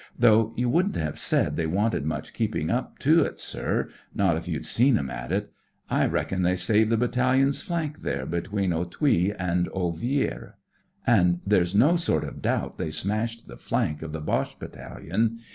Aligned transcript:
Though 0.17 0.51
you 0.55 0.67
wouldn't 0.67 0.95
have 0.95 1.19
said 1.19 1.55
they 1.55 1.67
wanted 1.67 2.05
much 2.05 2.33
keeping 2.33 2.71
up 2.71 2.97
to 3.05 3.19
it, 3.21 3.39
sir; 3.39 3.89
not 4.15 4.35
if 4.35 4.47
you'd 4.47 4.65
seen 4.65 4.97
'em 4.97 5.11
at 5.11 5.31
it. 5.31 5.51
I 5.91 6.07
reckon 6.07 6.41
they 6.41 6.55
saved 6.55 6.89
the 6.89 6.97
Battalion's 6.97 7.61
flank 7.61 8.01
there 8.01 8.25
between 8.25 8.71
Authille 8.71 9.35
an' 9.37 9.67
Ovillers; 9.75 10.53
an' 11.05 11.41
there's 11.45 11.75
no 11.75 11.97
sort 11.97 12.23
of 12.23 12.41
doubt 12.41 12.79
they 12.79 12.89
smashed 12.89 13.47
the 13.47 13.57
flank 13.57 14.01
of 14.01 14.11
the 14.11 14.21
Boche 14.21 14.57
battaUon. 14.57 15.37